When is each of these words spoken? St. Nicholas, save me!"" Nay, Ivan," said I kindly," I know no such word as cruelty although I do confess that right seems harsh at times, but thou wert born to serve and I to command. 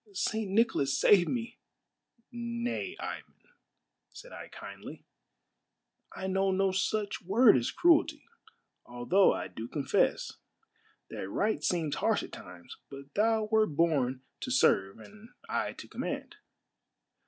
St. 0.13 0.49
Nicholas, 0.49 0.99
save 0.99 1.27
me!"" 1.27 1.59
Nay, 2.31 2.97
Ivan," 2.99 3.35
said 4.09 4.31
I 4.31 4.47
kindly," 4.47 5.05
I 6.21 6.25
know 6.25 6.49
no 6.49 6.71
such 6.71 7.21
word 7.21 7.55
as 7.55 7.69
cruelty 7.69 8.23
although 8.83 9.31
I 9.31 9.47
do 9.47 9.67
confess 9.67 10.37
that 11.11 11.29
right 11.29 11.63
seems 11.63 11.97
harsh 11.97 12.23
at 12.23 12.31
times, 12.31 12.77
but 12.89 13.13
thou 13.13 13.47
wert 13.51 13.75
born 13.77 14.23
to 14.39 14.49
serve 14.49 14.97
and 14.97 15.29
I 15.47 15.73
to 15.73 15.87
command. 15.87 16.37